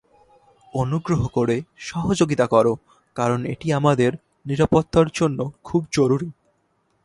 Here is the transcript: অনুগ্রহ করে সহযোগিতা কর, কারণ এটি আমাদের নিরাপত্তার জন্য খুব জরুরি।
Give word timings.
অনুগ্রহ 0.73 1.21
করে 1.27 1.55
সহযোগিতা 1.79 2.45
কর, 2.47 2.65
কারণ 3.15 3.39
এটি 3.45 3.67
আমাদের 3.73 4.11
নিরাপত্তার 4.45 5.07
জন্য 5.13 5.39
খুব 5.63 5.81
জরুরি। 5.91 6.29